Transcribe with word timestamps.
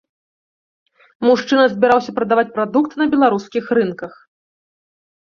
Мужчына 1.27 1.67
збіраўся 1.75 2.11
прадаваць 2.17 2.47
прадукт 2.59 2.91
на 3.05 3.11
беларускіх 3.15 3.63
рынках. 3.81 4.13